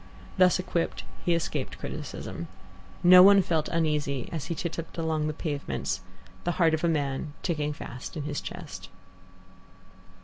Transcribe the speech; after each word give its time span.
Thus 0.39 0.57
equipped, 0.57 1.03
he 1.23 1.35
escaped 1.35 1.77
criticism. 1.77 2.47
No 3.03 3.21
one 3.21 3.43
felt 3.43 3.67
uneasy 3.69 4.29
as 4.31 4.45
he 4.45 4.55
titupped 4.55 4.97
along 4.97 5.27
the 5.27 5.31
pavements, 5.31 6.01
the 6.43 6.53
heart 6.53 6.73
of 6.73 6.83
a 6.83 6.87
man 6.89 7.33
ticking 7.43 7.71
fast 7.71 8.17
in 8.17 8.23
his 8.23 8.41
chest. 8.41 8.89